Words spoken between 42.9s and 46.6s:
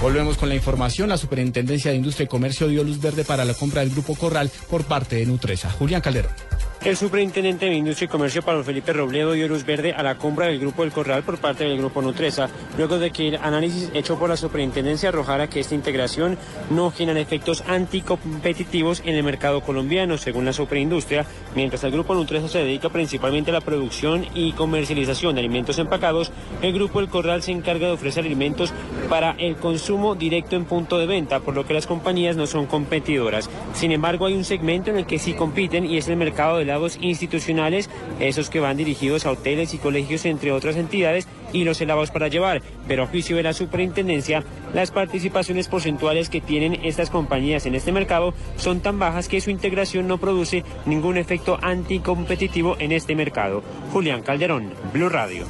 a juicio de la superintendencia, las participaciones porcentuales que